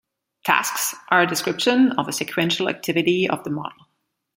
[0.45, 3.85] 'Tasks' are a description of a sequential activity of the model.